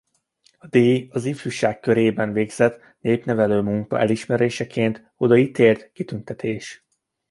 [0.57, 6.83] A díj az ifjúság körében végzett népnevelői munka elismeréseként odaítélt kitüntetés.